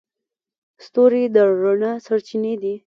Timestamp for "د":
1.33-1.35